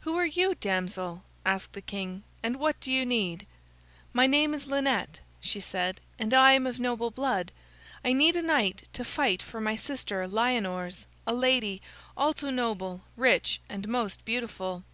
"Who 0.00 0.18
are 0.18 0.26
you, 0.26 0.54
damsel?" 0.54 1.24
asked 1.46 1.72
the 1.72 1.80
king, 1.80 2.24
"and 2.42 2.58
what 2.60 2.78
do 2.82 2.92
you 2.92 3.06
need?" 3.06 3.46
"My 4.12 4.26
name 4.26 4.52
is 4.52 4.66
Lynette," 4.66 5.20
she 5.40 5.60
said, 5.60 5.98
"and 6.18 6.34
I 6.34 6.52
am 6.52 6.66
of 6.66 6.78
noble 6.78 7.10
blood. 7.10 7.52
I 8.04 8.12
need 8.12 8.36
a 8.36 8.42
knight 8.42 8.86
to 8.92 9.02
fight 9.02 9.40
for 9.40 9.62
my 9.62 9.76
sister 9.76 10.28
Lyonors, 10.28 11.06
a 11.26 11.32
lady, 11.32 11.80
also 12.18 12.50
noble, 12.50 13.04
rich, 13.16 13.62
and 13.70 13.88
most 13.88 14.26
beautiful." 14.26 14.84